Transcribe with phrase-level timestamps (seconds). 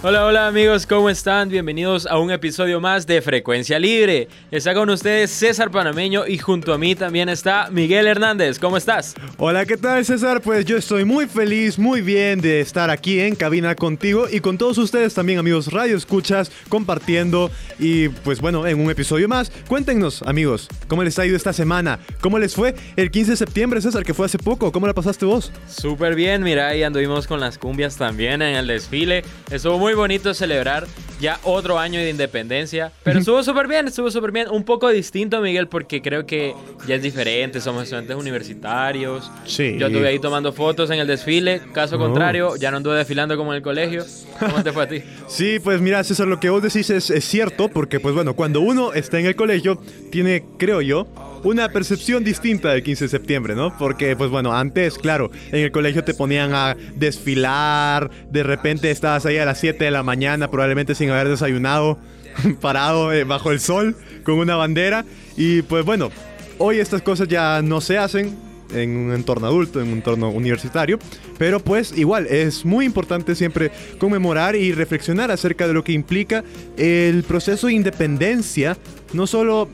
[0.00, 1.48] Hola, hola amigos, ¿cómo están?
[1.48, 4.28] Bienvenidos a un episodio más de Frecuencia Libre.
[4.48, 8.60] Está con ustedes César Panameño y junto a mí también está Miguel Hernández.
[8.60, 9.16] ¿Cómo estás?
[9.38, 10.40] Hola, ¿qué tal César?
[10.40, 14.56] Pues yo estoy muy feliz, muy bien de estar aquí en cabina contigo y con
[14.56, 19.50] todos ustedes también amigos Radio Escuchas, compartiendo y pues bueno, en un episodio más.
[19.66, 21.98] Cuéntenos amigos, ¿cómo les ha ido esta semana?
[22.20, 24.70] ¿Cómo les fue el 15 de septiembre César, que fue hace poco?
[24.70, 25.50] ¿Cómo la pasaste vos?
[25.68, 29.24] Súper bien, mira, y anduvimos con las cumbias también en el desfile.
[29.50, 30.86] Estuvo muy bonito celebrar
[31.20, 32.92] ya otro año de independencia.
[33.02, 34.48] Pero estuvo súper bien, estuvo súper bien.
[34.50, 36.54] Un poco distinto, Miguel, porque creo que
[36.86, 37.60] ya es diferente.
[37.60, 39.30] Somos estudiantes universitarios.
[39.44, 39.76] Sí.
[39.78, 41.60] Yo estuve ahí tomando fotos en el desfile.
[41.72, 41.98] Caso Oh.
[41.98, 44.04] contrario, ya no anduve desfilando como en el colegio.
[44.38, 45.02] ¿Cómo te fue a ti?
[45.26, 48.60] Sí, pues mira César, lo que vos decís es, es cierto, porque pues bueno, cuando
[48.60, 49.80] uno está en el colegio,
[50.12, 51.06] tiene, creo yo,
[51.44, 53.76] una percepción distinta del 15 de septiembre, ¿no?
[53.76, 59.26] Porque, pues bueno, antes, claro, en el colegio te ponían a desfilar, de repente estabas
[59.26, 61.98] ahí a las 7 de la mañana, probablemente sin haber desayunado,
[62.60, 65.04] parado eh, bajo el sol, con una bandera,
[65.36, 66.10] y pues bueno,
[66.58, 68.36] hoy estas cosas ya no se hacen,
[68.72, 70.98] en un entorno adulto, en un entorno universitario,
[71.38, 76.44] pero pues igual es muy importante siempre conmemorar y reflexionar acerca de lo que implica
[76.76, 78.76] el proceso de independencia,
[79.12, 79.68] no solo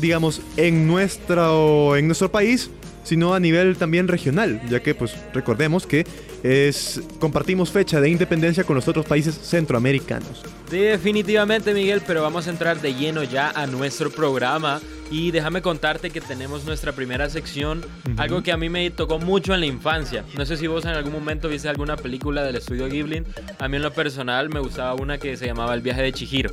[0.00, 2.70] digamos en nuestro en nuestro país,
[3.04, 6.06] sino a nivel también regional, ya que pues recordemos que
[6.42, 10.42] es compartimos fecha de independencia con los otros países centroamericanos.
[10.70, 14.80] Definitivamente, Miguel, pero vamos a entrar de lleno ya a nuestro programa.
[15.10, 17.84] Y déjame contarte que tenemos nuestra primera sección,
[18.16, 20.24] algo que a mí me tocó mucho en la infancia.
[20.38, 23.24] No sé si vos en algún momento viste alguna película del estudio Ghibli.
[23.58, 26.52] A mí en lo personal me gustaba una que se llamaba El viaje de Chihiro.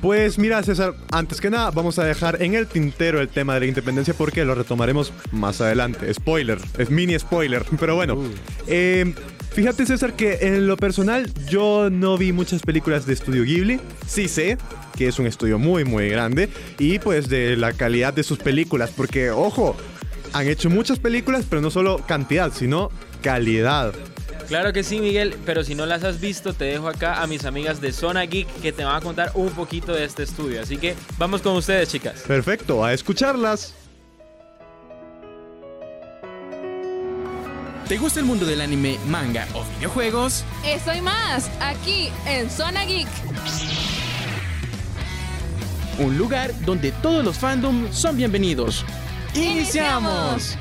[0.00, 3.60] Pues mira, César, antes que nada, vamos a dejar en el tintero el tema de
[3.60, 6.12] la independencia porque lo retomaremos más adelante.
[6.14, 8.16] Spoiler, es mini spoiler, pero bueno.
[8.68, 9.12] Eh,
[9.50, 13.80] fíjate, César, que en lo personal yo no vi muchas películas de estudio Ghibli.
[14.06, 14.56] Sí sé
[14.96, 16.48] que es un estudio muy, muy grande
[16.78, 19.76] y pues de la calidad de sus películas, porque, ojo,
[20.32, 22.90] han hecho muchas películas, pero no solo cantidad, sino
[23.22, 23.94] calidad.
[24.48, 27.44] Claro que sí, Miguel, pero si no las has visto, te dejo acá a mis
[27.44, 30.62] amigas de Zona Geek que te van a contar un poquito de este estudio.
[30.62, 32.22] Así que vamos con ustedes, chicas.
[32.26, 33.74] Perfecto, a escucharlas.
[37.88, 40.44] ¿Te gusta el mundo del anime, manga o videojuegos?
[40.64, 43.08] Eso y más, aquí en Zona Geek.
[45.98, 48.84] Un lugar donde todos los fandoms son bienvenidos.
[49.34, 50.56] ¡Iniciamos!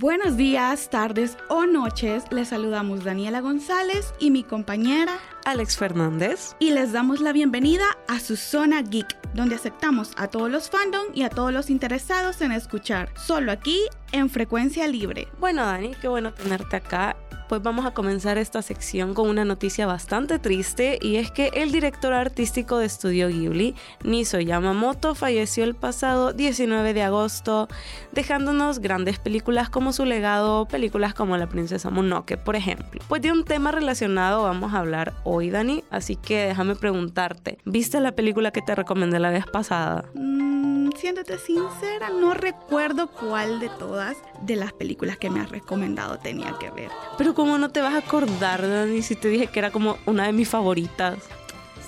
[0.00, 2.22] Buenos días, tardes o noches.
[2.30, 6.54] Les saludamos Daniela González y mi compañera Alex Fernández.
[6.58, 11.06] y les damos la bienvenida a su zona geek, donde aceptamos a todos los fandom
[11.14, 13.80] y a todos los interesados en escuchar, solo aquí
[14.12, 15.26] en frecuencia libre.
[15.40, 17.16] Bueno, Dani, qué bueno tenerte acá.
[17.48, 21.72] Pues vamos a comenzar esta sección con una noticia bastante triste y es que el
[21.72, 27.66] director artístico de Estudio Ghibli, Niso Yamamoto, falleció el pasado 19 de agosto,
[28.12, 33.00] dejándonos grandes películas como su legado, películas como La Princesa Mononoke, por ejemplo.
[33.08, 38.00] Pues de un tema relacionado vamos a hablar hoy, Dani, así que déjame preguntarte, ¿viste
[38.00, 40.04] la película que te recomendé la vez pasada?
[40.14, 46.18] Mm, siéndote sincera, no recuerdo cuál de todas de las películas que me has recomendado
[46.18, 46.90] tenía que ver.
[47.16, 50.26] Pero ¿cómo no te vas a acordar, Dani, si te dije que era como una
[50.26, 51.16] de mis favoritas?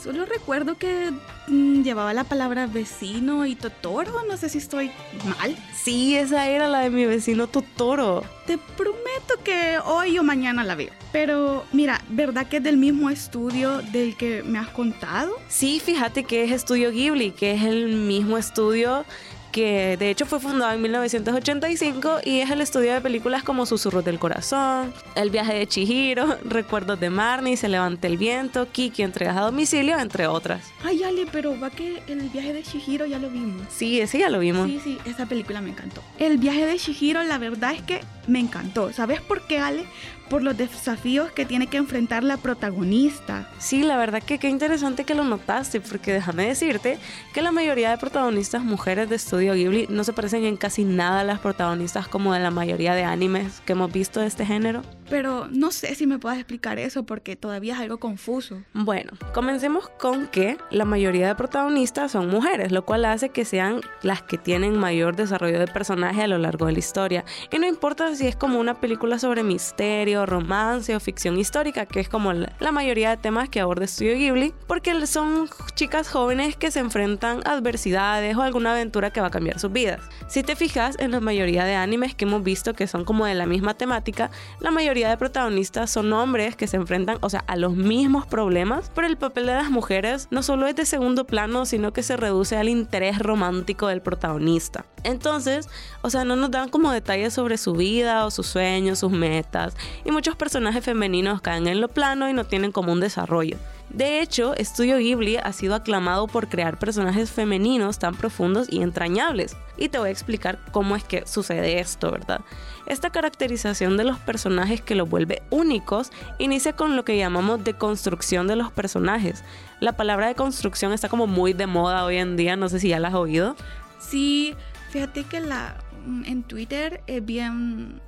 [0.02, 1.12] Solo recuerdo que
[1.48, 4.90] mm, llevaba la palabra vecino y Totoro, no sé si estoy
[5.24, 5.54] mal.
[5.74, 8.24] Sí, esa era la de mi vecino Totoro.
[8.46, 10.90] Te prometo que hoy o mañana la veo.
[11.12, 15.36] Pero mira, ¿verdad que es del mismo estudio del que me has contado?
[15.48, 19.04] Sí, fíjate que es Estudio Ghibli, que es el mismo estudio
[19.50, 24.04] que de hecho fue fundado en 1985 y es el estudio de películas como Susurros
[24.04, 29.36] del Corazón, El viaje de Chihiro, Recuerdos de Marnie, Se levanta el viento, Kiki entregas
[29.36, 30.62] a domicilio, entre otras.
[30.84, 33.62] Ay, Ale, pero va que el viaje de Shihiro ya lo vimos.
[33.70, 34.66] Sí, ese ya lo vimos.
[34.68, 36.02] Sí, sí, esa película me encantó.
[36.18, 38.92] El viaje de Shihiro, la verdad es que me encantó.
[38.92, 39.84] ¿Sabes por qué, Ale?
[40.30, 43.50] Por los desafíos que tiene que enfrentar la protagonista.
[43.58, 46.98] Sí, la verdad que qué interesante que lo notaste, porque déjame decirte
[47.34, 51.20] que la mayoría de protagonistas mujeres de Estudio Ghibli no se parecen en casi nada
[51.20, 54.82] a las protagonistas como de la mayoría de animes que hemos visto de este género.
[55.10, 58.62] Pero no sé si me puedas explicar eso porque todavía es algo confuso.
[58.72, 63.80] Bueno, comencemos con que la mayoría de protagonistas son mujeres, lo cual hace que sean
[64.02, 67.24] las que tienen mayor desarrollo de personaje a lo largo de la historia.
[67.50, 72.00] Y no importa si es como una película sobre misterio, romance o ficción histórica, que
[72.00, 76.70] es como la mayoría de temas que aborda Studio Ghibli, porque son chicas jóvenes que
[76.70, 80.00] se enfrentan a adversidades o alguna aventura que va a cambiar sus vidas.
[80.28, 83.34] Si te fijas en la mayoría de animes que hemos visto que son como de
[83.34, 84.30] la misma temática,
[84.60, 88.90] la mayoría de protagonistas son hombres que se enfrentan, o sea, a los mismos problemas,
[88.94, 92.16] pero el papel de las mujeres no solo es de segundo plano, sino que se
[92.16, 94.84] reduce al interés romántico del protagonista.
[95.02, 95.68] Entonces,
[96.02, 99.74] o sea, no nos dan como detalles sobre su vida o sus sueños, sus metas,
[100.10, 103.56] y muchos personajes femeninos caen en lo plano y no tienen como un desarrollo.
[103.90, 109.56] De hecho, Studio Ghibli ha sido aclamado por crear personajes femeninos tan profundos y entrañables.
[109.76, 112.40] Y te voy a explicar cómo es que sucede esto, ¿verdad?
[112.86, 118.46] Esta caracterización de los personajes que los vuelve únicos inicia con lo que llamamos deconstrucción
[118.46, 119.44] de los personajes.
[119.80, 122.88] La palabra de construcción está como muy de moda hoy en día, no sé si
[122.88, 123.56] ya la has oído.
[123.98, 124.54] Sí,
[124.90, 125.76] fíjate que la
[126.24, 128.00] en Twitter es bien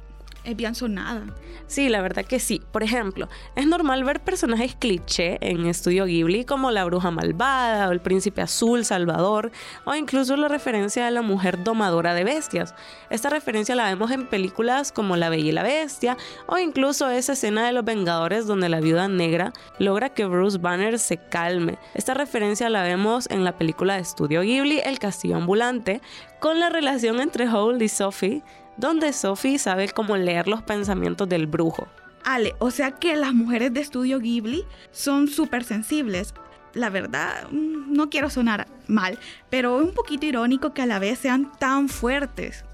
[0.44, 0.72] es bien.
[1.66, 2.60] Sí, la verdad que sí.
[2.72, 7.92] Por ejemplo, es normal ver personajes cliché en Estudio Ghibli como la bruja malvada o
[7.92, 9.52] el príncipe azul Salvador
[9.84, 12.74] o incluso la referencia a la mujer domadora de bestias.
[13.10, 16.16] Esta referencia la vemos en películas como La Bella y la Bestia
[16.46, 20.98] o incluso esa escena de Los Vengadores donde la viuda negra logra que Bruce Banner
[20.98, 21.78] se calme.
[21.94, 26.00] Esta referencia la vemos en la película de Estudio Ghibli El Castillo Ambulante
[26.40, 28.42] con la relación entre Hole y Sophie
[28.76, 31.88] donde Sophie sabe cómo leer los pensamientos del brujo.
[32.24, 36.34] Ale, o sea que las mujeres de estudio Ghibli son súper sensibles.
[36.74, 39.19] La verdad, mm, no quiero sonar mal,
[39.50, 42.64] pero es un poquito irónico que a la vez sean tan fuertes.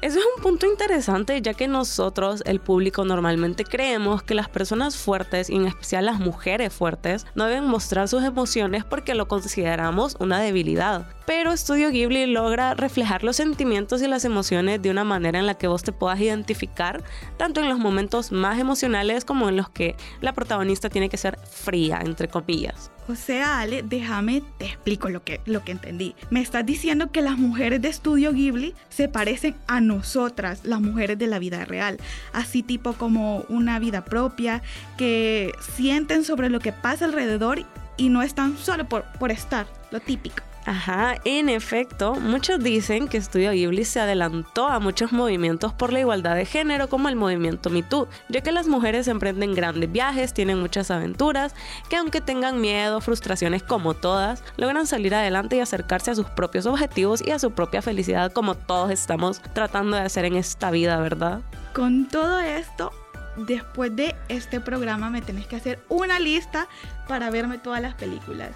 [0.00, 4.96] Eso es un punto interesante ya que nosotros, el público, normalmente creemos que las personas
[4.96, 10.16] fuertes, y en especial las mujeres fuertes, no deben mostrar sus emociones porque lo consideramos
[10.20, 11.08] una debilidad.
[11.28, 15.58] Pero Studio Ghibli logra reflejar los sentimientos y las emociones de una manera en la
[15.58, 17.04] que vos te puedas identificar,
[17.36, 21.38] tanto en los momentos más emocionales como en los que la protagonista tiene que ser
[21.40, 22.90] fría, entre comillas.
[23.08, 26.14] O sea, Ale, déjame, te explico lo que, lo que entendí.
[26.30, 31.18] Me estás diciendo que las mujeres de estudio Ghibli se parecen a nosotras, las mujeres
[31.18, 31.98] de la vida real.
[32.32, 34.62] Así tipo como una vida propia,
[34.96, 37.66] que sienten sobre lo que pasa alrededor
[37.98, 40.47] y no están solo por, por estar, lo típico.
[40.68, 46.00] Ajá, en efecto, muchos dicen que Studio Ghibli se adelantó a muchos movimientos por la
[46.00, 50.60] igualdad de género como el movimiento MeToo, ya que las mujeres emprenden grandes viajes, tienen
[50.60, 51.54] muchas aventuras,
[51.88, 56.66] que aunque tengan miedo, frustraciones como todas, logran salir adelante y acercarse a sus propios
[56.66, 61.00] objetivos y a su propia felicidad como todos estamos tratando de hacer en esta vida,
[61.00, 61.40] ¿verdad?
[61.72, 62.92] Con todo esto,
[63.38, 66.68] después de este programa me tenés que hacer una lista
[67.08, 68.50] para verme todas las películas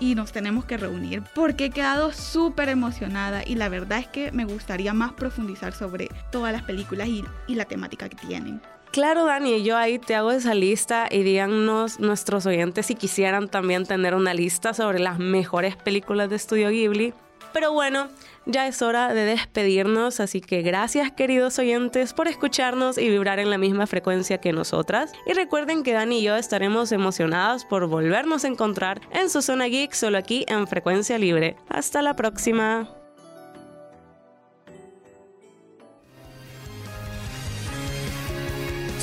[0.00, 4.32] y nos tenemos que reunir porque he quedado súper emocionada y la verdad es que
[4.32, 8.60] me gustaría más profundizar sobre todas las películas y, y la temática que tienen.
[8.94, 13.86] Claro, Dani, yo ahí te hago esa lista y díganos nuestros oyentes si quisieran también
[13.86, 17.12] tener una lista sobre las mejores películas de Estudio Ghibli.
[17.52, 18.08] Pero bueno,
[18.46, 23.50] ya es hora de despedirnos, así que gracias queridos oyentes por escucharnos y vibrar en
[23.50, 25.12] la misma frecuencia que nosotras.
[25.26, 29.66] Y recuerden que Dani y yo estaremos emocionadas por volvernos a encontrar en su zona
[29.66, 31.56] geek solo aquí en frecuencia libre.
[31.68, 32.88] Hasta la próxima.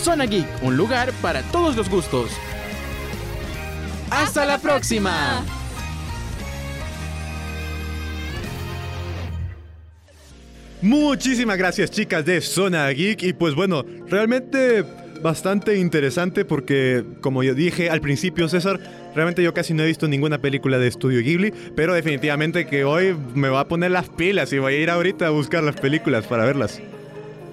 [0.02, 2.32] Zona Geek, un lugar para todos los gustos.
[4.10, 5.46] ¡Hasta, la próxima!
[10.82, 14.84] Muchísimas gracias chicas de Zona Geek y pues bueno, realmente
[15.22, 18.80] bastante interesante porque como yo dije al principio César,
[19.14, 23.16] realmente yo casi no he visto ninguna película de Estudio Ghibli, pero definitivamente que hoy
[23.36, 26.26] me va a poner las pilas y voy a ir ahorita a buscar las películas
[26.26, 26.82] para verlas.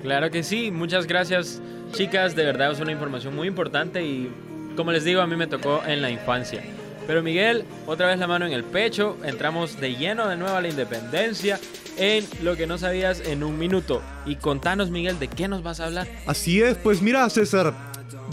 [0.02, 1.60] Claro que sí, muchas gracias
[1.92, 4.30] chicas, de verdad es una información muy importante y
[4.74, 6.62] como les digo a mí me tocó en la infancia.
[7.06, 10.62] Pero Miguel, otra vez la mano en el pecho, entramos de lleno de nuevo a
[10.62, 11.60] la independencia
[11.98, 14.02] en lo que no sabías en un minuto.
[14.26, 16.08] Y contanos Miguel, ¿de qué nos vas a hablar?
[16.26, 17.74] Así es, pues mira César,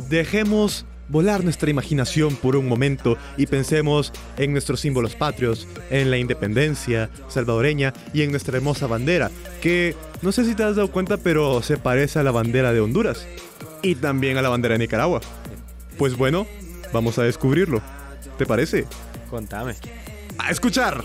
[0.10, 6.18] dejemos volar nuestra imaginación por un momento y pensemos en nuestros símbolos patrios, en la
[6.18, 9.30] independencia salvadoreña y en nuestra hermosa bandera,
[9.62, 12.80] que no sé si te has dado cuenta, pero se parece a la bandera de
[12.80, 13.28] Honduras
[13.82, 15.22] y también a la bandera de Nicaragua.
[15.98, 16.48] Pues bueno,
[16.92, 17.82] vamos a descubrirlo.
[18.38, 18.86] ¿Te parece?
[19.30, 19.76] Contame.
[20.38, 21.04] A escuchar.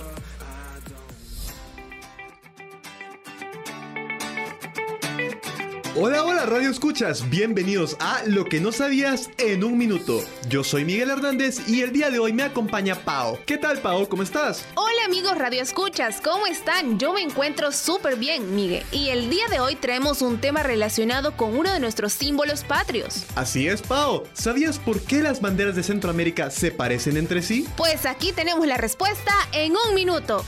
[5.97, 7.29] Hola, hola, Radio Escuchas.
[7.29, 10.21] Bienvenidos a Lo que no sabías en un minuto.
[10.49, 13.41] Yo soy Miguel Hernández y el día de hoy me acompaña Pao.
[13.45, 14.09] ¿Qué tal, Pao?
[14.09, 14.65] ¿Cómo estás?
[14.77, 17.01] Hola amigos Radio Escuchas, ¿cómo están?
[17.01, 18.85] Yo me encuentro súper bien, Miguel.
[18.93, 23.25] Y el día de hoy traemos un tema relacionado con uno de nuestros símbolos patrios.
[23.35, 24.23] Así es, Pao.
[24.33, 27.67] ¿Sabías por qué las banderas de Centroamérica se parecen entre sí?
[27.77, 30.45] Pues aquí tenemos la respuesta en un minuto.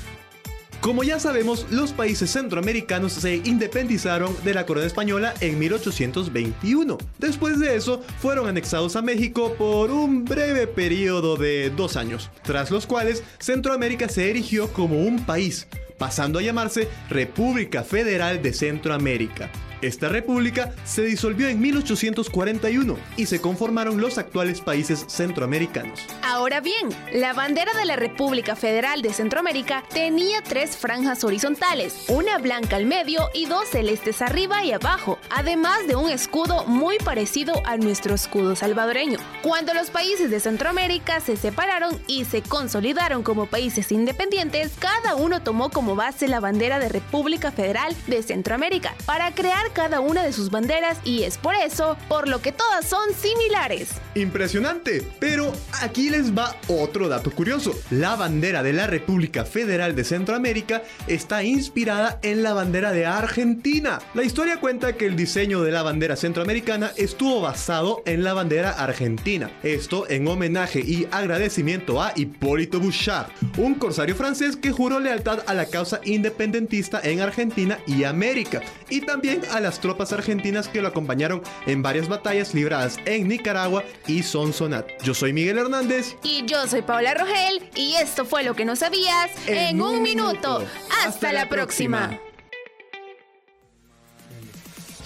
[0.83, 6.99] Como ya sabemos, los países centroamericanos se independizaron de la corona española en 1821.
[7.19, 12.73] Después de eso, fueron anexados a México por un breve periodo de dos años, tras
[12.73, 19.53] los cuales Centroamérica se erigió como un país, pasando a llamarse República Federal de Centroamérica.
[19.83, 26.07] Esta república se disolvió en 1841 y se conformaron los actuales países centroamericanos.
[26.23, 32.39] Ahora bien, la bandera de la República Federal de Centroamérica tenía tres franjas horizontales, una
[32.39, 37.55] blanca al medio y dos celestes arriba y abajo, además de un escudo muy parecido
[37.67, 39.19] a nuestro escudo salvadoreño.
[39.43, 45.43] Cuando los países de Centroamérica se separaron y se consolidaron como países independientes, cada uno
[45.43, 50.33] tomó como base la bandera de República Federal de Centroamérica para crear cada una de
[50.33, 53.91] sus banderas y es por eso por lo que todas son similares.
[54.15, 57.75] Impresionante, pero aquí les va otro dato curioso.
[57.91, 64.01] La bandera de la República Federal de Centroamérica está inspirada en la bandera de Argentina.
[64.15, 68.71] La historia cuenta que el diseño de la bandera centroamericana estuvo basado en la bandera
[68.71, 69.51] argentina.
[69.63, 75.55] Esto en homenaje y agradecimiento a Hipólito Bouchard, un corsario francés que juró lealtad a
[75.55, 78.61] la causa independentista en Argentina y América,
[78.91, 83.85] y también a las tropas argentinas que lo acompañaron en varias batallas libradas en Nicaragua
[84.07, 84.87] y Sonsonat.
[85.03, 86.17] Yo soy Miguel Hernández.
[86.23, 90.65] Y yo soy Paula Rogel y esto fue lo que no sabías en, un, minuto.
[91.05, 92.19] Hasta, la próxima.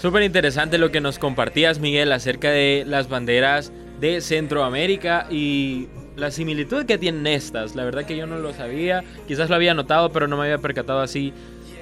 [0.01, 6.31] Súper interesante lo que nos compartías, Miguel, acerca de las banderas de Centroamérica y la
[6.31, 7.75] similitud que tienen estas.
[7.75, 10.57] La verdad que yo no lo sabía, quizás lo había notado, pero no me había
[10.57, 11.33] percatado así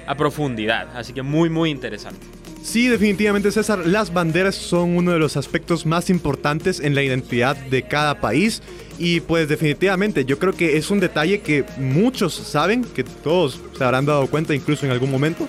[0.06, 0.88] a profundidad.
[0.94, 2.26] Así que muy, muy interesante.
[2.66, 7.56] Sí, definitivamente César, las banderas son uno de los aspectos más importantes en la identidad
[7.56, 8.60] de cada país
[8.98, 13.84] y pues definitivamente yo creo que es un detalle que muchos saben, que todos se
[13.84, 15.46] habrán dado cuenta incluso en algún momento,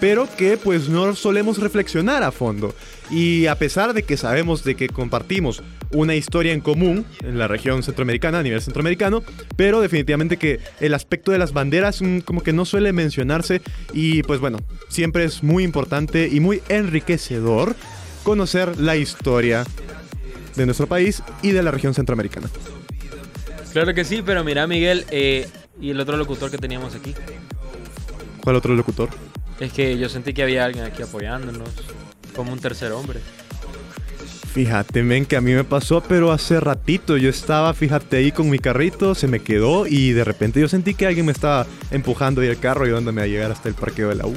[0.00, 2.74] pero que pues no solemos reflexionar a fondo.
[3.10, 7.48] Y a pesar de que sabemos de que compartimos una historia en común en la
[7.48, 9.22] región centroamericana, a nivel centroamericano,
[9.56, 14.22] pero definitivamente que el aspecto de las banderas mm, como que no suele mencionarse y
[14.22, 14.58] pues bueno,
[14.88, 17.76] siempre es muy importante y muy enriquecedor
[18.24, 19.64] conocer la historia
[20.56, 22.48] de nuestro país y de la región centroamericana.
[23.72, 25.48] Claro que sí, pero mira Miguel, eh,
[25.80, 27.14] ¿y el otro locutor que teníamos aquí?
[28.42, 29.08] ¿Cuál otro locutor?
[29.60, 31.68] Es que yo sentí que había alguien aquí apoyándonos,
[32.34, 33.20] como un tercer hombre.
[34.52, 38.48] Fíjate, men, que a mí me pasó, pero hace ratito yo estaba, fíjate ahí con
[38.48, 42.40] mi carrito, se me quedó y de repente yo sentí que alguien me estaba empujando
[42.40, 44.36] ahí el carro ayudándome a llegar hasta el parqueo de la U.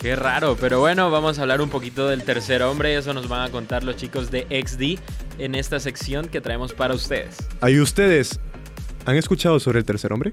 [0.00, 3.42] Qué raro, pero bueno, vamos a hablar un poquito del tercer hombre, eso nos van
[3.42, 5.00] a contar los chicos de XD
[5.40, 7.36] en esta sección que traemos para ustedes.
[7.60, 8.38] Ahí ustedes,
[9.04, 10.32] ¿han escuchado sobre el tercer hombre?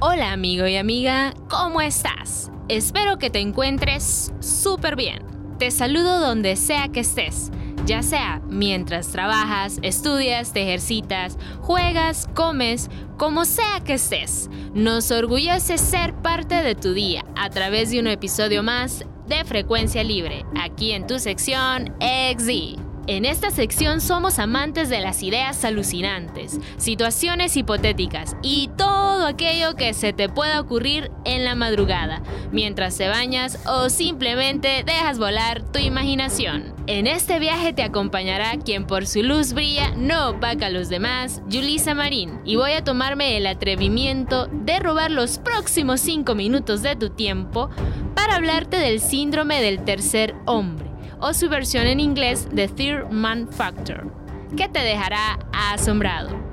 [0.00, 2.50] Hola amigo y amiga, ¿cómo estás?
[2.68, 5.22] Espero que te encuentres súper bien.
[5.58, 7.50] Te saludo donde sea que estés
[7.88, 14.50] ya sea mientras trabajas, estudias, te ejercitas, juegas, comes, como sea que estés.
[14.74, 20.04] Nos orgullece ser parte de tu día a través de un episodio más de Frecuencia
[20.04, 22.87] Libre, aquí en tu sección XD.
[23.08, 29.94] En esta sección somos amantes de las ideas alucinantes, situaciones hipotéticas y todo aquello que
[29.94, 32.22] se te pueda ocurrir en la madrugada,
[32.52, 36.74] mientras te bañas o simplemente dejas volar tu imaginación.
[36.86, 41.40] En este viaje te acompañará quien por su luz brilla no opaca a los demás,
[41.50, 46.94] Julisa Marín, y voy a tomarme el atrevimiento de robar los próximos 5 minutos de
[46.94, 47.70] tu tiempo
[48.14, 50.87] para hablarte del síndrome del tercer hombre
[51.20, 54.12] o su versión en inglés The Third Man Factor,
[54.56, 56.48] que te dejará asombrado.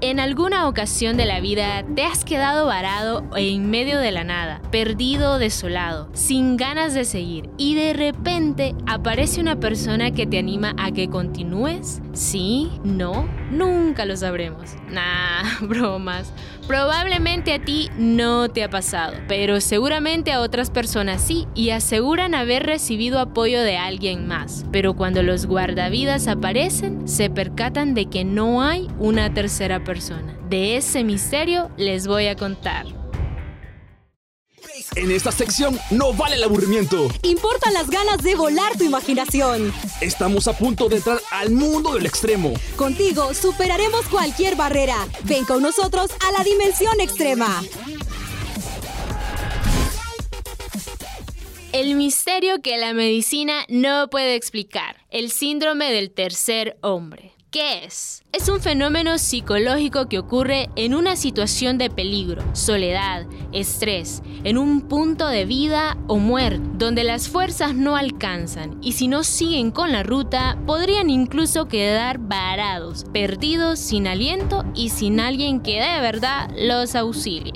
[0.00, 4.60] En alguna ocasión de la vida te has quedado varado en medio de la nada,
[4.70, 10.74] perdido, desolado, sin ganas de seguir y de repente aparece una persona que te anima
[10.78, 12.02] a que continúes?
[12.12, 12.70] ¿Sí?
[12.82, 13.26] ¿No?
[13.50, 14.74] Nunca lo sabremos.
[14.90, 16.32] Nah, bromas.
[16.66, 22.34] Probablemente a ti no te ha pasado, pero seguramente a otras personas sí y aseguran
[22.34, 24.64] haber recibido apoyo de alguien más.
[24.72, 30.38] Pero cuando los guardavidas aparecen, se percatan de que no hay una tercera persona.
[30.48, 33.03] De ese misterio les voy a contar.
[34.96, 37.08] En esta sección no vale el aburrimiento.
[37.22, 39.72] Importan las ganas de volar tu imaginación.
[40.00, 42.54] Estamos a punto de entrar al mundo del extremo.
[42.76, 44.96] Contigo superaremos cualquier barrera.
[45.24, 47.62] Ven con nosotros a la dimensión extrema.
[51.72, 54.96] El misterio que la medicina no puede explicar.
[55.10, 57.33] El síndrome del tercer hombre.
[57.54, 58.24] ¿Qué es?
[58.32, 64.88] Es un fenómeno psicológico que ocurre en una situación de peligro, soledad, estrés, en un
[64.88, 69.92] punto de vida o muerte, donde las fuerzas no alcanzan y si no siguen con
[69.92, 76.50] la ruta, podrían incluso quedar varados, perdidos, sin aliento y sin alguien que de verdad
[76.56, 77.52] los auxilie.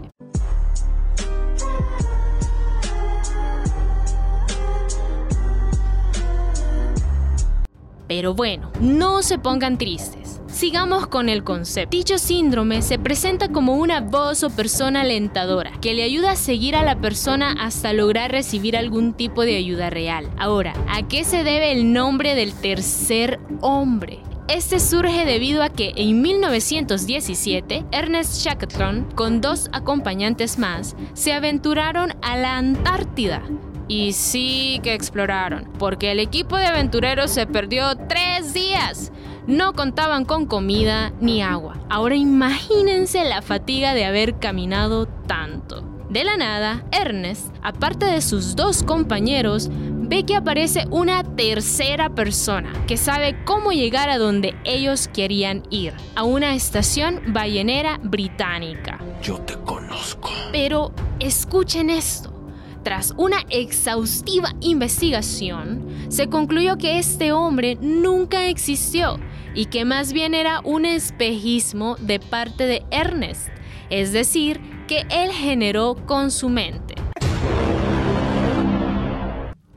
[8.09, 10.41] Pero bueno, no se pongan tristes.
[10.49, 11.95] Sigamos con el concepto.
[11.95, 16.75] Dicho síndrome se presenta como una voz o persona alentadora que le ayuda a seguir
[16.75, 20.29] a la persona hasta lograr recibir algún tipo de ayuda real.
[20.39, 24.21] Ahora, ¿a qué se debe el nombre del tercer hombre?
[24.49, 32.15] Este surge debido a que en 1917 Ernest Shackleton, con dos acompañantes más, se aventuraron
[32.23, 33.43] a la Antártida
[33.89, 39.13] y sí que exploraron, porque el equipo de aventureros se perdió tres días.
[39.47, 41.79] No contaban con comida ni agua.
[41.89, 45.83] Ahora imagínense la fatiga de haber caminado tanto.
[46.11, 52.73] De la nada, Ernest, aparte de sus dos compañeros, ve que aparece una tercera persona
[52.87, 58.99] que sabe cómo llegar a donde ellos querían ir, a una estación ballenera británica.
[59.23, 60.31] Yo te conozco.
[60.51, 62.38] Pero escuchen esto.
[62.83, 69.19] Tras una exhaustiva investigación, se concluyó que este hombre nunca existió
[69.55, 73.49] y que más bien era un espejismo de parte de Ernest,
[73.91, 76.95] es decir, que él generó con su mente.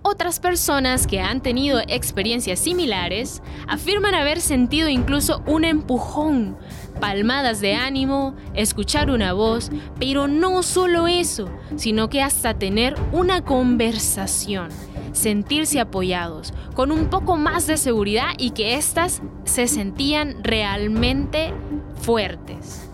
[0.03, 6.57] Otras personas que han tenido experiencias similares afirman haber sentido incluso un empujón,
[7.01, 13.43] palmadas de ánimo, escuchar una voz, pero no solo eso, sino que hasta tener una
[13.43, 14.69] conversación,
[15.11, 21.53] sentirse apoyados, con un poco más de seguridad y que éstas se sentían realmente
[22.01, 22.90] fuertes.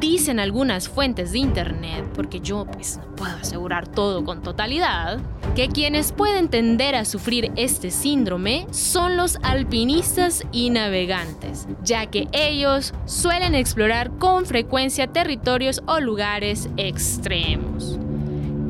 [0.00, 5.18] Dicen algunas fuentes de internet, porque yo pues no puedo asegurar todo con totalidad,
[5.56, 12.28] que quienes pueden tender a sufrir este síndrome son los alpinistas y navegantes, ya que
[12.30, 17.98] ellos suelen explorar con frecuencia territorios o lugares extremos.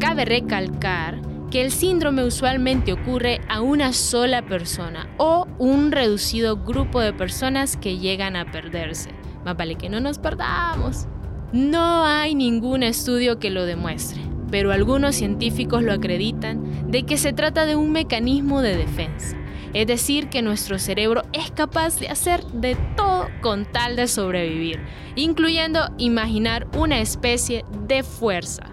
[0.01, 7.01] Cabe recalcar que el síndrome usualmente ocurre a una sola persona o un reducido grupo
[7.01, 9.11] de personas que llegan a perderse.
[9.45, 11.07] Más vale que no nos perdamos.
[11.53, 17.33] No hay ningún estudio que lo demuestre, pero algunos científicos lo acreditan de que se
[17.33, 19.35] trata de un mecanismo de defensa.
[19.73, 24.81] Es decir, que nuestro cerebro es capaz de hacer de todo con tal de sobrevivir,
[25.17, 28.65] incluyendo imaginar una especie de fuerza.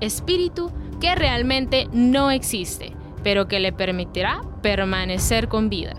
[0.00, 5.94] Espíritu que realmente no existe, pero que le permitirá permanecer con vida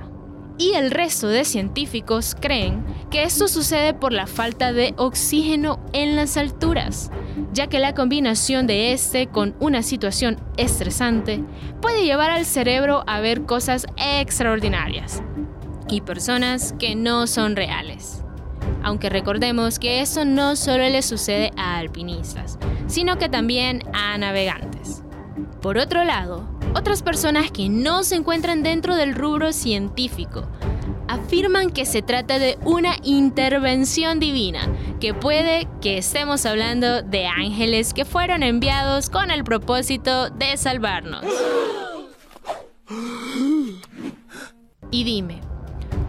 [0.57, 6.15] y el resto de científicos creen que esto sucede por la falta de oxígeno en
[6.15, 7.11] las alturas,
[7.53, 11.43] ya que la combinación de este con una situación estresante
[11.79, 15.21] puede llevar al cerebro a ver cosas extraordinarias
[15.91, 18.23] y personas que no son reales.
[18.81, 25.03] Aunque recordemos que eso no solo le sucede a alpinistas, sino que también a navegantes.
[25.61, 30.47] Por otro lado, otras personas que no se encuentran dentro del rubro científico
[31.07, 34.67] afirman que se trata de una intervención divina,
[34.99, 41.25] que puede que estemos hablando de ángeles que fueron enviados con el propósito de salvarnos.
[44.91, 45.41] Y dime,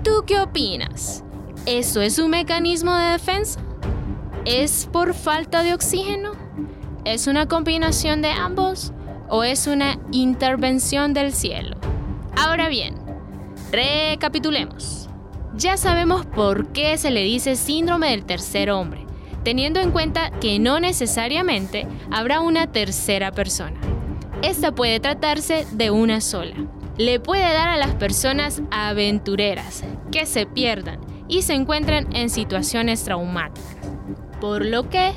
[0.02, 1.24] ¿tú qué opinas?
[1.66, 3.61] ¿Eso es un mecanismo de defensa?
[4.44, 6.33] ¿Es por falta de oxígeno?
[7.04, 8.92] ¿Es una combinación de ambos?
[9.28, 11.76] o es una intervención del cielo.
[12.37, 12.94] Ahora bien,
[13.74, 15.08] recapitulemos.
[15.56, 19.06] Ya sabemos por qué se le dice síndrome del tercer hombre,
[19.44, 23.80] teniendo en cuenta que no necesariamente habrá una tercera persona.
[24.42, 26.54] Esta puede tratarse de una sola.
[26.98, 33.04] Le puede dar a las personas aventureras que se pierdan y se encuentran en situaciones
[33.04, 33.76] traumáticas.
[34.40, 35.12] Por lo que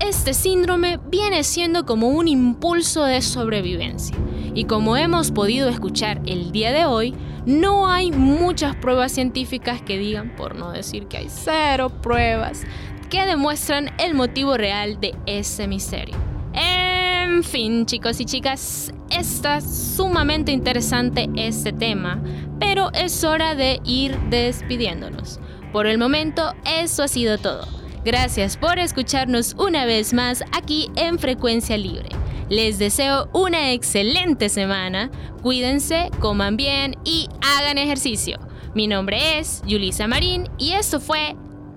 [0.00, 4.16] este síndrome viene siendo como un impulso de sobrevivencia.
[4.54, 7.14] Y como hemos podido escuchar el día de hoy,
[7.46, 12.64] no hay muchas pruebas científicas que digan, por no decir que hay cero pruebas,
[13.10, 16.16] que demuestran el motivo real de ese misterio.
[16.52, 22.22] En fin, chicos y chicas, está sumamente interesante este tema,
[22.58, 25.40] pero es hora de ir despidiéndonos.
[25.72, 27.83] Por el momento, eso ha sido todo.
[28.04, 32.10] Gracias por escucharnos una vez más aquí en Frecuencia Libre.
[32.50, 35.10] Les deseo una excelente semana,
[35.42, 38.38] cuídense, coman bien y hagan ejercicio.
[38.74, 41.34] Mi nombre es Yulisa Marín y esto fue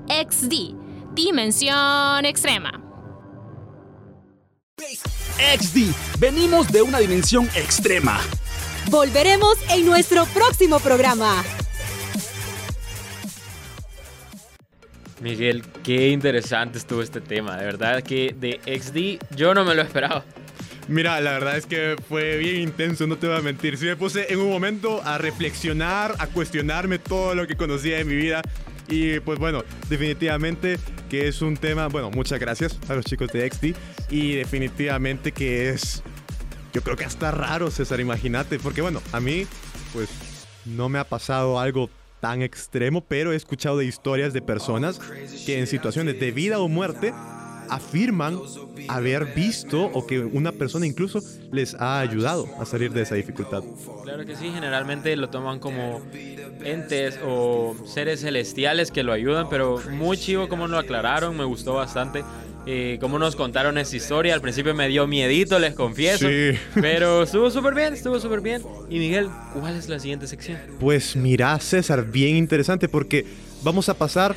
[0.10, 0.76] XD,
[1.14, 2.84] Dimensión Extrema.
[5.60, 8.20] XD, venimos de una dimensión extrema.
[8.90, 11.44] Volveremos en nuestro próximo programa.
[15.20, 17.58] Miguel, qué interesante estuvo este tema.
[17.58, 20.24] De verdad que de XD yo no me lo esperaba.
[20.88, 23.78] Mira, la verdad es que fue bien intenso, no te voy a mentir.
[23.78, 28.06] Sí me puse en un momento a reflexionar, a cuestionarme todo lo que conocía de
[28.06, 28.42] mi vida.
[28.88, 33.50] Y pues bueno, definitivamente que es un tema, bueno, muchas gracias a los chicos de
[33.52, 33.76] XD.
[34.10, 36.04] Y definitivamente que es,
[36.74, 38.60] yo creo que hasta raro, César, imagínate.
[38.60, 39.46] Porque bueno, a mí,
[39.94, 40.10] pues
[40.64, 45.00] no me ha pasado algo tan extremo, pero he escuchado de historias de personas
[45.46, 47.14] que en situaciones de vida o muerte
[47.70, 48.40] afirman
[48.88, 51.20] haber visto o que una persona incluso
[51.52, 53.64] les ha ayudado a salir de esa dificultad.
[54.04, 56.02] Claro que sí, generalmente lo toman como
[56.64, 61.74] entes o seres celestiales que lo ayudan, pero muy chivo como lo aclararon, me gustó
[61.74, 62.24] bastante.
[63.00, 64.34] Cómo nos contaron esa historia.
[64.34, 66.28] Al principio me dio miedito, les confieso.
[66.28, 66.58] Sí.
[66.76, 68.62] Pero estuvo súper bien, estuvo súper bien.
[68.90, 70.58] Y Miguel, ¿cuál es la siguiente sección?
[70.80, 73.26] Pues mira, César, bien interesante porque
[73.64, 74.36] vamos a pasar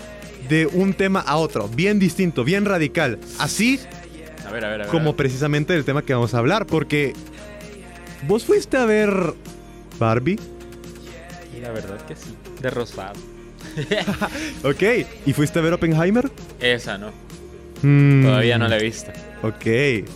[0.49, 3.19] de un tema a otro, bien distinto, bien radical.
[3.39, 3.79] Así
[4.47, 4.87] A ver, a ver, a ver.
[4.93, 7.13] como precisamente el tema que vamos a hablar, porque
[8.27, 9.11] vos fuiste a ver
[9.99, 10.39] Barbie,
[11.57, 12.35] Y la verdad que sí.
[12.61, 13.19] De rosado.
[14.65, 14.83] ok,
[15.27, 16.31] y fuiste a ver Oppenheimer.
[16.61, 17.13] Esa no.
[17.83, 19.11] Mm, Todavía no la he visto.
[19.43, 20.07] Ok,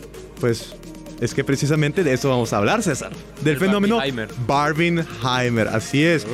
[0.40, 0.74] pues
[1.20, 3.10] es que precisamente de eso vamos a hablar, César.
[3.42, 4.00] Del El fenómeno
[4.46, 5.68] Barbenheimer.
[5.68, 6.26] Así es.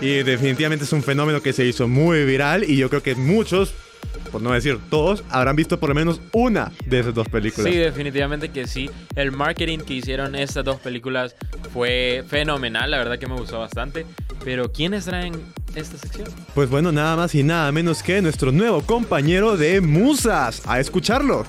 [0.00, 3.72] Y definitivamente es un fenómeno que se hizo muy viral y yo creo que muchos,
[4.30, 7.72] por no decir todos, habrán visto por lo menos una de esas dos películas.
[7.72, 8.90] Sí, definitivamente que sí.
[9.16, 11.34] El marketing que hicieron estas dos películas
[11.72, 14.06] fue fenomenal, la verdad que me gustó bastante.
[14.44, 15.32] Pero ¿quiénes traen
[15.78, 16.28] esta sección?
[16.54, 20.62] Pues bueno, nada más y nada menos que nuestro nuevo compañero de Musas.
[20.66, 21.44] A escucharlo.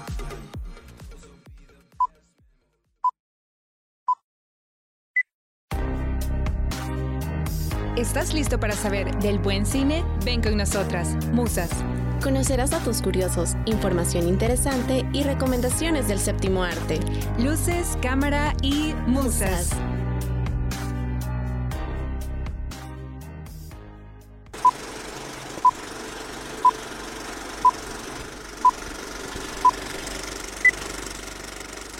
[7.97, 10.05] ¿Estás listo para saber del buen cine?
[10.23, 11.69] Ven con nosotras, Musas.
[12.23, 16.99] Conocerás datos curiosos, información interesante y recomendaciones del séptimo arte.
[17.37, 19.69] Luces, cámara y musas.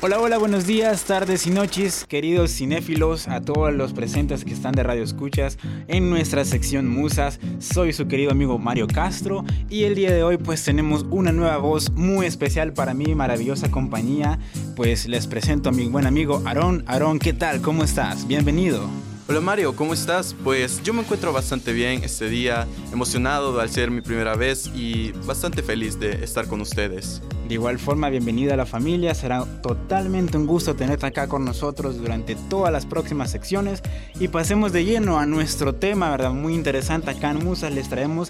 [0.01, 4.71] Hola, hola, buenos días, tardes y noches, queridos cinéfilos, a todos los presentes que están
[4.71, 5.57] de Radio Escuchas
[5.89, 7.37] en nuestra sección Musas.
[7.59, 11.57] Soy su querido amigo Mario Castro y el día de hoy pues tenemos una nueva
[11.57, 14.39] voz muy especial para mi maravillosa compañía.
[14.77, 16.85] Pues les presento a mi buen amigo Aarón.
[16.87, 17.61] Aarón, ¿qué tal?
[17.61, 18.25] ¿Cómo estás?
[18.25, 18.89] Bienvenido.
[19.27, 20.33] Hola Mario, ¿cómo estás?
[20.45, 25.11] Pues yo me encuentro bastante bien este día, emocionado al ser mi primera vez y
[25.25, 27.21] bastante feliz de estar con ustedes.
[27.49, 29.15] De igual forma, bienvenida a la familia.
[29.15, 33.81] Será totalmente un gusto tenerte acá con nosotros durante todas las próximas secciones.
[34.19, 36.31] Y pasemos de lleno a nuestro tema, ¿verdad?
[36.31, 37.09] Muy interesante.
[37.09, 38.29] Acá en Musas les traemos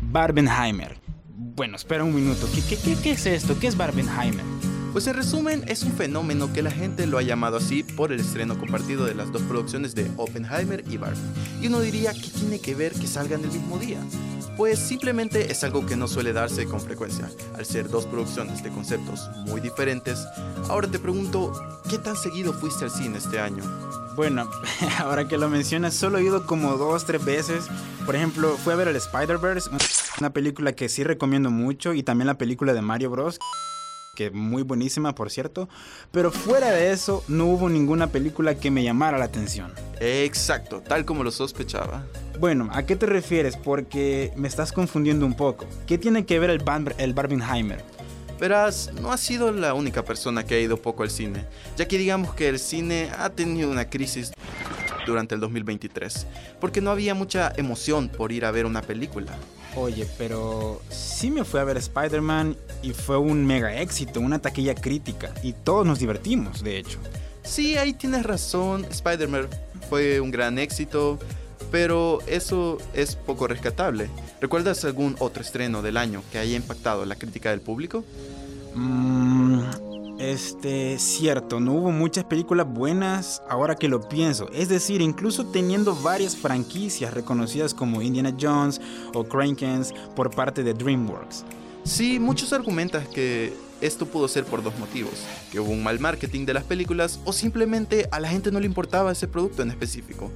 [0.00, 0.96] Barbenheimer.
[1.36, 2.48] Bueno, espera un minuto.
[3.02, 3.58] ¿Qué, es esto?
[3.60, 4.44] ¿Qué es Barbenheimer?
[4.94, 8.20] Pues en resumen, es un fenómeno que la gente lo ha llamado así por el
[8.20, 11.20] estreno compartido de las dos producciones de Oppenheimer y Barbie.
[11.60, 13.98] Y uno diría, ¿qué tiene que ver que salgan el mismo día?
[14.58, 18.70] Pues simplemente es algo que no suele darse con frecuencia, al ser dos producciones de
[18.70, 20.26] conceptos muy diferentes.
[20.68, 21.52] Ahora te pregunto,
[21.88, 23.62] ¿qué tan seguido fuiste al cine este año?
[24.16, 24.50] Bueno,
[24.98, 27.68] ahora que lo mencionas, solo he ido como dos, tres veces.
[28.04, 29.70] Por ejemplo, fui a ver el Spider-Verse,
[30.18, 33.38] una película que sí recomiendo mucho, y también la película de Mario Bros
[34.16, 35.68] que muy buenísima por cierto,
[36.10, 39.72] pero fuera de eso no hubo ninguna película que me llamara la atención.
[40.00, 42.04] Exacto, tal como lo sospechaba.
[42.38, 43.56] Bueno, ¿a qué te refieres?
[43.56, 45.66] Porque me estás confundiendo un poco.
[45.88, 46.62] ¿Qué tiene que ver el,
[46.98, 47.82] el Barbenheimer?
[48.38, 51.44] Verás, no ha sido la única persona que ha ido poco al cine,
[51.76, 54.30] ya que digamos que el cine ha tenido una crisis
[55.04, 56.28] durante el 2023,
[56.60, 59.36] porque no había mucha emoción por ir a ver una película.
[59.74, 64.76] Oye, pero sí me fui a ver Spider-Man y fue un mega éxito, una taquilla
[64.76, 67.00] crítica, y todos nos divertimos, de hecho.
[67.42, 69.48] Sí, ahí tienes razón, Spider-Man
[69.88, 71.18] fue un gran éxito,
[71.70, 74.08] pero eso es poco rescatable.
[74.40, 78.04] ¿Recuerdas algún otro estreno del año que haya impactado la crítica del público?
[78.74, 79.60] Mm,
[80.18, 84.50] este, cierto, no hubo muchas películas buenas ahora que lo pienso.
[84.52, 88.80] Es decir, incluso teniendo varias franquicias reconocidas como Indiana Jones
[89.14, 91.44] o Crankens por parte de DreamWorks.
[91.84, 95.12] Sí, muchos argumentan que esto pudo ser por dos motivos,
[95.52, 98.66] que hubo un mal marketing de las películas o simplemente a la gente no le
[98.66, 100.30] importaba ese producto en específico.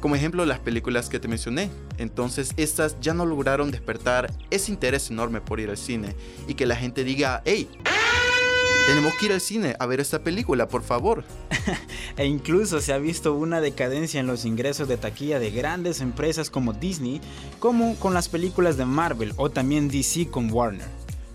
[0.00, 1.70] Como ejemplo, las películas que te mencioné.
[1.98, 6.16] Entonces, estas ya no lograron despertar ese interés enorme por ir al cine
[6.48, 7.68] y que la gente diga, hey,
[8.86, 11.24] tenemos que ir al cine a ver esta película, por favor.
[12.16, 16.48] e incluso se ha visto una decadencia en los ingresos de taquilla de grandes empresas
[16.48, 17.20] como Disney,
[17.58, 20.88] como con las películas de Marvel o también DC con Warner.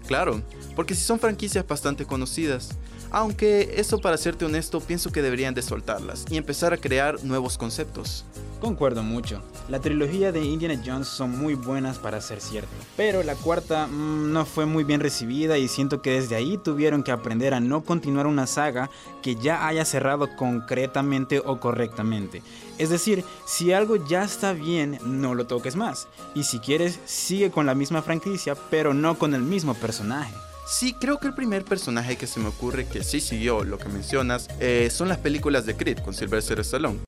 [0.08, 0.42] Claro,
[0.76, 2.72] porque si son franquicias bastante conocidas.
[3.16, 7.58] Aunque eso para serte honesto pienso que deberían de soltarlas y empezar a crear nuevos
[7.58, 8.26] conceptos.
[8.60, 9.42] Concuerdo mucho.
[9.70, 12.68] La trilogía de Indiana Jones son muy buenas para ser cierto.
[12.98, 17.04] Pero la cuarta mmm, no fue muy bien recibida y siento que desde ahí tuvieron
[17.04, 18.90] que aprender a no continuar una saga
[19.22, 22.44] que ya haya cerrado concretamente o correctamente.
[22.78, 26.10] Es decir, si algo ya está bien, no lo toques más.
[26.34, 30.34] Y si quieres, sigue con la misma franquicia, pero no con el mismo personaje.
[30.68, 33.88] Sí, creo que el primer personaje que se me ocurre que sí siguió lo que
[33.88, 37.00] mencionas eh, son las películas de Creed con Sylvester Stallone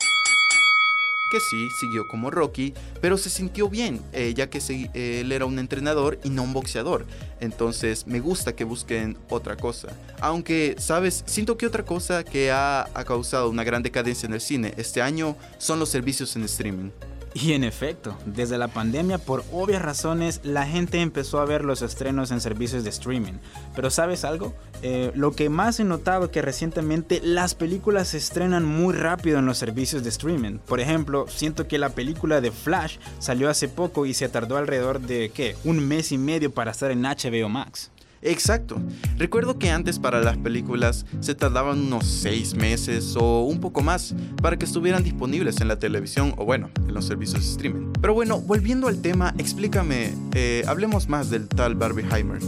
[1.30, 5.32] que sí siguió como Rocky, pero se sintió bien, eh, ya que se, eh, él
[5.32, 7.06] era un entrenador y no un boxeador.
[7.39, 9.89] Entonces me gusta que busquen otra cosa.
[10.20, 14.41] Aunque, sabes, siento que otra cosa que ha, ha causado una gran decadencia en el
[14.41, 16.91] cine este año son los servicios en streaming.
[17.34, 21.82] Y en efecto, desde la pandemia, por obvias razones, la gente empezó a ver los
[21.82, 23.34] estrenos en servicios de streaming.
[23.76, 24.56] Pero ¿sabes algo?
[24.82, 29.40] Eh, lo que más he notado es que recientemente las películas se estrenan muy rápido
[29.40, 30.58] en los servicios de streaming.
[30.58, 35.00] Por ejemplo, siento que la película de Flash salió hace poco y se tardó alrededor
[35.00, 35.56] de, ¿qué?
[35.63, 37.92] Un mes y medio para estar en HBO Max.
[38.22, 38.82] Exacto.
[39.18, 44.16] Recuerdo que antes para las películas se tardaban unos 6 meses o un poco más
[44.42, 47.94] para que estuvieran disponibles en la televisión o bueno, en los servicios de streaming.
[48.02, 52.40] Pero bueno, volviendo al tema, explícame, eh, hablemos más del tal Barbieheimer.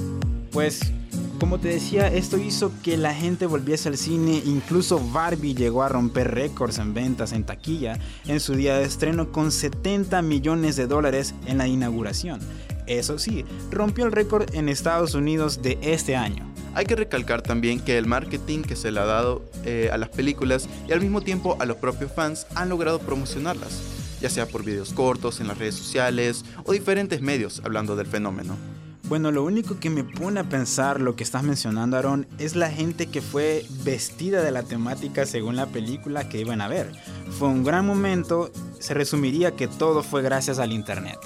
[0.51, 0.91] Pues
[1.39, 5.89] como te decía, esto hizo que la gente volviese al cine, incluso Barbie llegó a
[5.89, 10.85] romper récords en ventas en taquilla en su día de estreno con 70 millones de
[10.85, 12.41] dólares en la inauguración.
[12.89, 16.51] Eso sí, rompió el récord en Estados Unidos de este año.
[16.73, 20.09] Hay que recalcar también que el marketing que se le ha dado eh, a las
[20.09, 23.79] películas y al mismo tiempo a los propios fans han logrado promocionarlas,
[24.19, 28.57] ya sea por videos cortos en las redes sociales o diferentes medios hablando del fenómeno.
[29.03, 32.71] Bueno, lo único que me pone a pensar lo que estás mencionando, Aaron, es la
[32.71, 36.91] gente que fue vestida de la temática según la película que iban a ver.
[37.37, 41.17] Fue un gran momento, se resumiría que todo fue gracias al Internet.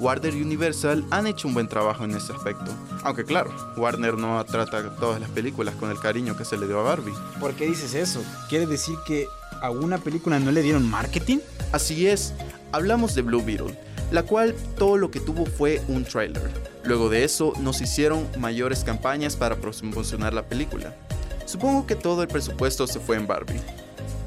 [0.00, 2.72] Warner y Universal han hecho un buen trabajo en ese aspecto.
[3.04, 6.80] Aunque claro, Warner no trata todas las películas con el cariño que se le dio
[6.80, 7.12] a Barbie.
[7.38, 8.22] ¿Por qué dices eso?
[8.48, 9.26] ¿Quiere decir que
[9.60, 11.38] a una película no le dieron marketing?
[11.72, 12.32] Así es,
[12.72, 13.78] hablamos de Blue Beetle,
[14.10, 16.50] la cual todo lo que tuvo fue un trailer.
[16.82, 20.96] Luego de eso nos hicieron mayores campañas para promocionar la película.
[21.44, 23.60] Supongo que todo el presupuesto se fue en Barbie.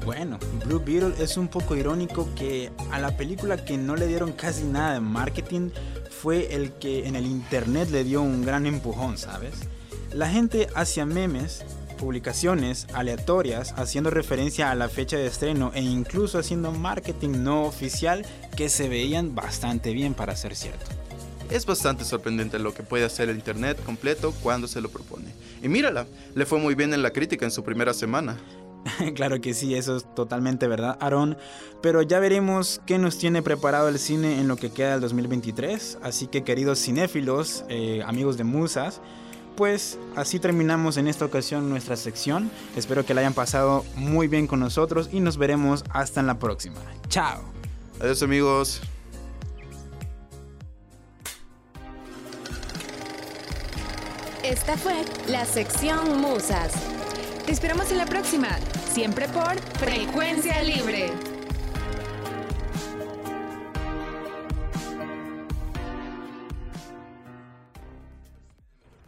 [0.04, 4.32] Bueno, Blue Beetle es un poco irónico que a la película que no le dieron
[4.32, 5.70] casi nada de marketing
[6.10, 9.54] fue el que en el internet le dio un gran empujón, ¿sabes?
[10.12, 11.64] La gente hacía memes,
[11.98, 18.26] publicaciones aleatorias haciendo referencia a la fecha de estreno e incluso haciendo marketing no oficial
[18.56, 20.84] que se veían bastante bien para ser cierto.
[21.50, 25.32] Es bastante sorprendente lo que puede hacer el internet completo cuando se lo propone.
[25.62, 28.38] Y mírala, le fue muy bien en la crítica en su primera semana.
[29.14, 31.36] claro que sí, eso es totalmente verdad, Aaron.
[31.80, 35.98] Pero ya veremos qué nos tiene preparado el cine en lo que queda del 2023.
[36.02, 39.00] Así que queridos cinéfilos, eh, amigos de Musas,
[39.56, 42.50] pues así terminamos en esta ocasión nuestra sección.
[42.76, 46.38] Espero que la hayan pasado muy bien con nosotros y nos veremos hasta en la
[46.38, 46.80] próxima.
[47.08, 47.42] Chao.
[48.00, 48.80] Adiós amigos.
[54.42, 56.72] Esta fue la sección Musas.
[57.46, 58.48] Te esperamos en la próxima,
[58.88, 61.12] siempre por Frecuencia Libre.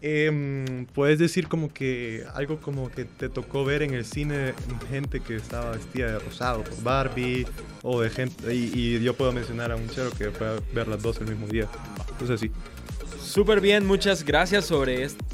[0.02, 4.54] Em, Puedes decir como que algo como que te tocó ver en el cine
[4.90, 7.46] gente que estaba vestida de rosado por Barbie
[7.82, 11.02] o de gente y, y yo puedo mencionar a un chero que puede ver las
[11.02, 11.68] dos el mismo día
[12.10, 12.50] entonces sí.
[13.20, 15.24] Súper bien muchas gracias sobre esto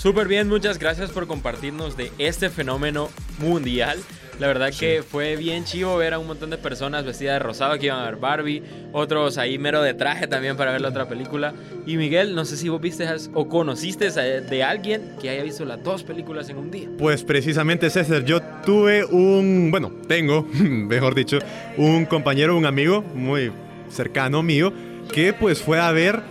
[0.00, 3.98] Súper bien, muchas gracias por compartirnos de este fenómeno mundial.
[4.38, 7.78] La verdad que fue bien chivo ver a un montón de personas vestidas de rosado
[7.78, 11.06] que iban a ver Barbie, otros ahí mero de traje también para ver la otra
[11.06, 11.52] película.
[11.84, 15.84] Y Miguel, no sé si vos viste o conociste de alguien que haya visto las
[15.84, 16.88] dos películas en un día.
[16.96, 21.40] Pues precisamente César, yo tuve un, bueno, tengo, mejor dicho,
[21.76, 23.52] un compañero, un amigo muy
[23.90, 24.72] cercano mío,
[25.12, 26.22] que pues fue a ver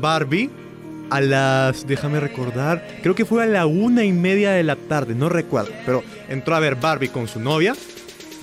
[0.00, 0.50] Barbie
[1.10, 5.14] a las, déjame recordar, creo que fue a la una y media de la tarde,
[5.14, 7.74] no recuerdo, pero entró a ver Barbie con su novia,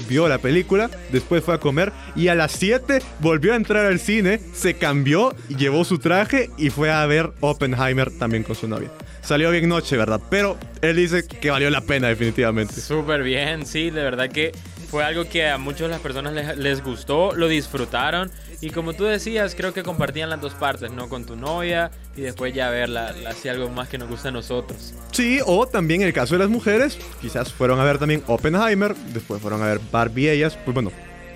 [0.08, 4.00] vio la película, después fue a comer y a las 7 volvió a entrar al
[4.00, 8.90] cine, se cambió, llevó su traje y fue a ver Oppenheimer también con su novia.
[9.22, 10.22] Salió bien noche, ¿verdad?
[10.30, 12.80] Pero él dice que valió la pena definitivamente.
[12.80, 14.52] Súper bien, sí, de verdad que
[14.90, 18.94] fue algo que a muchas de las personas les, les, gustó, lo disfrutaron y como
[18.94, 21.10] tú decías, creo que compartían las dos partes, ¿no?
[21.10, 24.94] Con tu novia y después ya verla, así algo más que nos gusta a nosotros.
[25.12, 28.96] Sí, o también en el caso de las mujeres, quizás fueron a ver también Oppenheimer,
[29.14, 30.92] después fueron a ver Barbie ellas, pues bueno,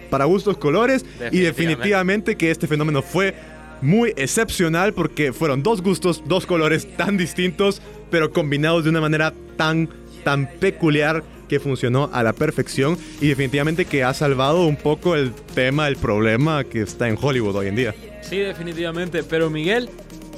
[0.10, 3.36] para gustos colores y definitivamente que este fenómeno fue
[3.82, 9.34] muy excepcional porque fueron dos gustos, dos colores tan distintos, pero combinados de una manera
[9.58, 9.90] tan,
[10.24, 15.34] tan peculiar que funcionó a la perfección y definitivamente que ha salvado un poco el
[15.34, 17.96] tema, el problema que está en Hollywood hoy en día.
[18.22, 19.24] Sí, definitivamente.
[19.24, 19.90] Pero Miguel,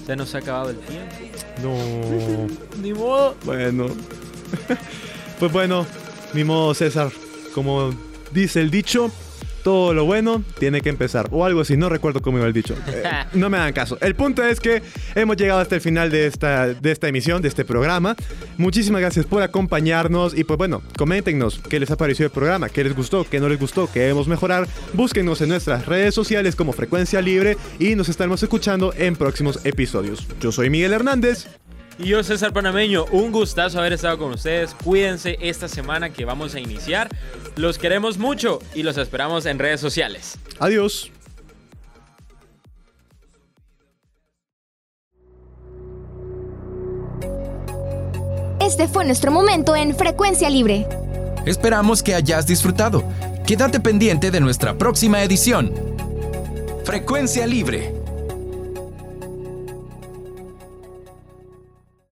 [0.06, 1.16] se nos ha acabado el tiempo.
[1.62, 2.48] No.
[2.82, 3.36] ni modo.
[3.46, 3.88] Bueno.
[5.40, 5.86] pues bueno,
[6.34, 7.12] ni modo César.
[7.54, 7.94] Como
[8.32, 9.12] dice el dicho,
[9.64, 11.28] todo lo bueno tiene que empezar.
[11.32, 12.76] O algo así, no recuerdo cómo iba el dicho.
[12.88, 13.98] Eh, no me hagan caso.
[14.02, 14.82] El punto es que
[15.16, 18.16] hemos llegado hasta el final de esta, de esta emisión, de este programa.
[18.58, 22.84] Muchísimas gracias por acompañarnos y pues bueno, coméntenos qué les ha parecido el programa, qué
[22.84, 24.68] les gustó, qué no les gustó, qué debemos mejorar.
[24.94, 30.28] Búsquenos en nuestras redes sociales como Frecuencia Libre y nos estaremos escuchando en próximos episodios.
[30.40, 31.61] Yo soy Miguel Hernández.
[32.02, 34.74] Y yo, César Panameño, un gustazo haber estado con ustedes.
[34.84, 37.08] Cuídense esta semana que vamos a iniciar.
[37.56, 40.40] Los queremos mucho y los esperamos en redes sociales.
[40.58, 41.12] Adiós.
[48.60, 50.88] Este fue nuestro momento en Frecuencia Libre.
[51.46, 53.04] Esperamos que hayas disfrutado.
[53.46, 55.72] Quédate pendiente de nuestra próxima edición.
[56.84, 58.01] Frecuencia Libre